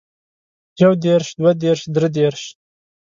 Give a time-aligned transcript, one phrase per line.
[0.81, 2.41] يو دېرش دوه دېرش درې دېرش